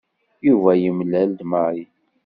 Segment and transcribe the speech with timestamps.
[0.47, 1.85] Yuba yemlal-d Mary.